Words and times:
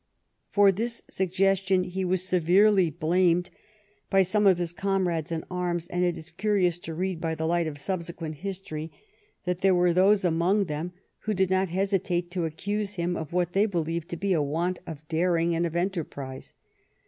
For 0.49 0.71
this 0.71 1.03
suggestion 1.11 1.83
he 1.83 2.03
was 2.03 2.23
severely 2.27 2.89
blamed 2.89 3.51
by 4.09 4.23
some 4.23 4.47
of 4.47 4.57
his 4.57 4.73
comrades 4.73 5.31
in 5.31 5.43
arms, 5.51 5.85
and 5.89 6.03
it 6.03 6.17
is 6.17 6.31
curious 6.31 6.79
to 6.79 6.95
read 6.95 7.21
by 7.21 7.35
the 7.35 7.45
light 7.45 7.67
of 7.67 7.77
subsequent 7.77 8.37
history 8.37 8.91
that 9.45 9.59
there 9.61 9.75
were 9.75 9.93
those 9.93 10.25
among 10.25 10.61
them 10.65 10.91
who 11.25 11.35
did 11.35 11.51
not 11.51 11.69
hesitate 11.69 12.31
to 12.31 12.45
accuse 12.45 12.95
him 12.95 13.15
of 13.15 13.31
what 13.31 13.53
they 13.53 13.67
believed 13.67 14.09
to 14.09 14.17
be 14.17 14.33
a 14.33 14.41
want 14.41 14.79
of 14.87 15.07
daring 15.07 15.53
and 15.53 15.67
of 15.67 15.75
enter 15.75 16.03
prise. 16.03 16.55